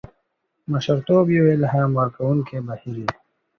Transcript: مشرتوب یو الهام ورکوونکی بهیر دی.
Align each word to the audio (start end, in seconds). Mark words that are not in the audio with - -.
مشرتوب 0.71 1.25
یو 1.37 1.45
الهام 1.55 1.89
ورکوونکی 1.99 2.57
بهیر 2.67 2.95
دی. 3.07 3.17